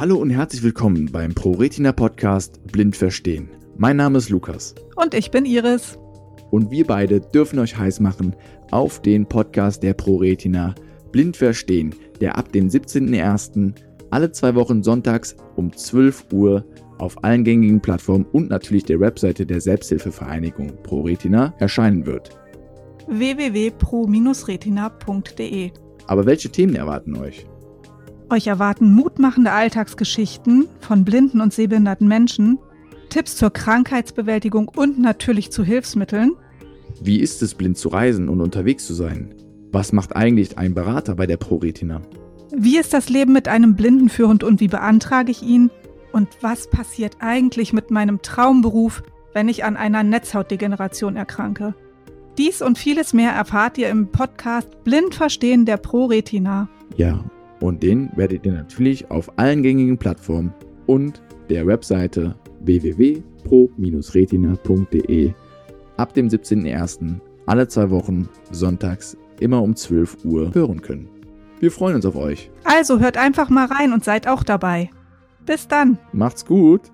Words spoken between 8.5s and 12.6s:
auf den Podcast der ProRetina Blind Verstehen, der ab